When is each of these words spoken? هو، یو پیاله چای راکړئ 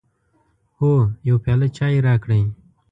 هو، 0.79 0.91
یو 1.27 1.35
پیاله 1.43 1.67
چای 1.77 2.03
راکړئ 2.07 2.43